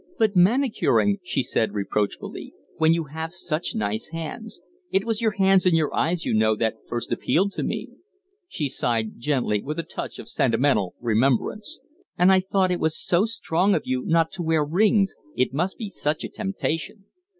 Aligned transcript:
"But 0.17 0.35
manicuring," 0.35 1.19
she 1.23 1.43
said, 1.43 1.75
reproachfully, 1.75 2.55
"when 2.77 2.91
you 2.91 3.03
have 3.03 3.35
such 3.35 3.75
nice 3.75 4.07
hands. 4.09 4.59
It 4.89 5.05
was 5.05 5.21
your 5.21 5.29
hands 5.33 5.67
and 5.67 5.77
your 5.77 5.93
eyes, 5.95 6.25
you 6.25 6.33
know, 6.33 6.55
that 6.55 6.77
first 6.89 7.11
appealed 7.11 7.51
to 7.51 7.63
me." 7.63 7.87
She 8.47 8.67
sighed 8.67 9.19
gently, 9.19 9.61
with 9.61 9.77
a 9.77 9.83
touch 9.83 10.17
of 10.17 10.27
sentimental 10.27 10.95
remembrance. 10.99 11.77
"And 12.17 12.31
I 12.31 12.39
thought 12.39 12.71
it 12.71 12.81
so 12.93 13.25
strong 13.25 13.75
of 13.75 13.83
you 13.85 14.01
not 14.03 14.31
to 14.31 14.41
wear 14.41 14.65
rings 14.65 15.13
it 15.35 15.53
must 15.53 15.77
be 15.77 15.87
such 15.87 16.23
a 16.23 16.29
temptation." 16.29 17.05